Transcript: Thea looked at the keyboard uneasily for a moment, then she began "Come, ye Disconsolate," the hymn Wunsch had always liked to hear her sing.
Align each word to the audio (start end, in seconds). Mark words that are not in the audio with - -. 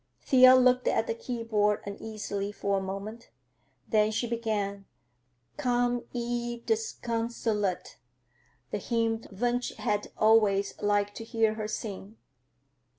Thea 0.23 0.55
looked 0.55 0.87
at 0.87 1.05
the 1.05 1.13
keyboard 1.13 1.81
uneasily 1.85 2.51
for 2.51 2.79
a 2.79 2.81
moment, 2.81 3.29
then 3.87 4.09
she 4.09 4.25
began 4.25 4.85
"Come, 5.57 6.05
ye 6.11 6.61
Disconsolate," 6.61 7.99
the 8.71 8.79
hymn 8.79 9.21
Wunsch 9.31 9.75
had 9.75 10.07
always 10.17 10.73
liked 10.81 11.13
to 11.17 11.23
hear 11.23 11.53
her 11.53 11.67
sing. 11.67 12.17